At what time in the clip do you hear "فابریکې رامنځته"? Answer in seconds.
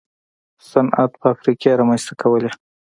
1.21-2.13